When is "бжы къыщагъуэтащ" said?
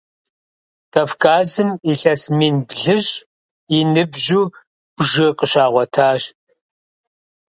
4.97-6.21